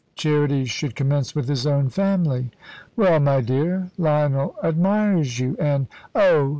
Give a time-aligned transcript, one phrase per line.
[0.15, 2.49] Charity should commence with his own family."
[2.95, 5.85] "Well, my dear, Lionel admires you, and"
[6.15, 6.49] "Oh!